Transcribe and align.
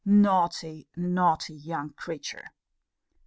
Naughty, 0.03 0.87
naughty, 0.95 1.53
young 1.53 1.91
creature! 1.91 2.47